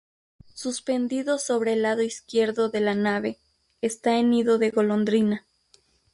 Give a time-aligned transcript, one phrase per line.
[0.55, 3.37] Suspendido sobre el lado izquierdo de la nave,
[3.83, 5.45] está en nido de golondrina.